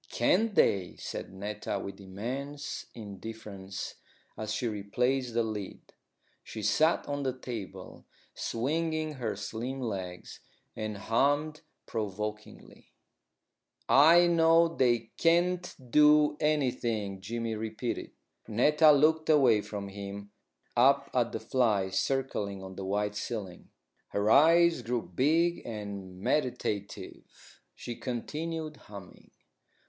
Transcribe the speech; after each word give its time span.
"Can't 0.09 0.55
they?" 0.55 0.95
said 0.95 1.31
Netta 1.31 1.77
with 1.77 2.01
immense 2.01 2.87
indifference, 2.95 3.93
as 4.35 4.51
she 4.51 4.67
replaced 4.67 5.35
the 5.35 5.43
lid. 5.43 5.93
She 6.43 6.63
sat 6.63 7.07
on 7.07 7.21
the 7.21 7.37
table, 7.37 8.07
swinging 8.33 9.11
her 9.13 9.35
slim 9.35 9.79
legs, 9.79 10.39
and 10.75 10.97
hummed 10.97 11.61
provokingly. 11.85 12.93
"I 13.87 14.25
know 14.25 14.75
they 14.75 15.11
can't 15.17 15.71
do 15.91 16.35
anything," 16.39 17.21
Jimmy 17.21 17.53
repeated. 17.53 18.09
Netta 18.47 18.91
looked 18.91 19.29
away 19.29 19.61
from 19.61 19.89
him, 19.89 20.31
up 20.75 21.11
at 21.13 21.31
the 21.31 21.39
flies 21.39 21.99
circling 21.99 22.63
on 22.63 22.75
the 22.75 22.85
white 22.85 23.13
ceiling. 23.15 23.69
Her 24.07 24.31
eyes 24.31 24.81
grew 24.81 25.03
big 25.03 25.61
and 25.63 26.19
meditative. 26.21 27.61
She 27.75 27.95
continued 27.95 28.77
humming. 28.77 29.29